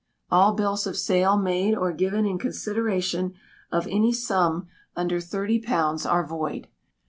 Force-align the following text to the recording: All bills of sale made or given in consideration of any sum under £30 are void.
All 0.31 0.53
bills 0.53 0.87
of 0.87 0.97
sale 0.97 1.37
made 1.37 1.75
or 1.75 1.91
given 1.91 2.25
in 2.25 2.39
consideration 2.39 3.35
of 3.71 3.85
any 3.85 4.11
sum 4.11 4.67
under 4.95 5.17
£30 5.19 6.09
are 6.11 6.25
void. 6.25 6.67